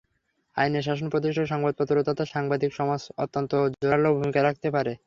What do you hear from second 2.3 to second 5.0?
সাংবাদিক সমাজ অত্যন্ত জোরালো ভূমিকা রাখতে পারে।